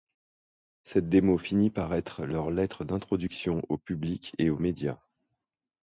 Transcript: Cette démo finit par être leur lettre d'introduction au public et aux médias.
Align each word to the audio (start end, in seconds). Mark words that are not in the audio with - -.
Cette 0.83 1.09
démo 1.09 1.37
finit 1.37 1.69
par 1.69 1.93
être 1.93 2.25
leur 2.25 2.49
lettre 2.49 2.83
d'introduction 2.83 3.61
au 3.69 3.77
public 3.77 4.33
et 4.39 4.49
aux 4.49 4.57
médias. 4.57 4.97